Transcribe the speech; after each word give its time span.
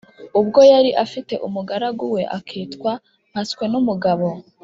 ubwo 0.39 0.59
yari 0.71 0.91
afite 1.03 1.33
umugaragu 1.47 2.03
we 2.15 2.21
akitwa 2.37 2.91
mpatswenumugabo, 3.31 4.29